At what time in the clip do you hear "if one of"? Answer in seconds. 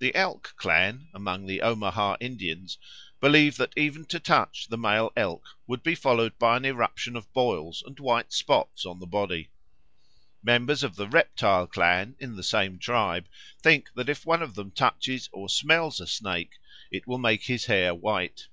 14.08-14.56